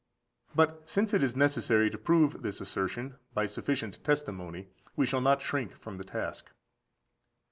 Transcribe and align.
But 0.55 0.89
since 0.89 1.13
it 1.13 1.21
is 1.21 1.35
necessary 1.35 1.91
to 1.91 1.97
prove 1.99 2.41
this 2.41 2.59
assertion 2.59 3.17
by 3.35 3.45
sufficient 3.45 4.03
testimony, 4.03 4.69
we 4.95 5.05
shall 5.05 5.21
not 5.21 5.41
shrink 5.43 5.77
from 5.79 5.97
the 5.97 6.03
task. 6.03 6.49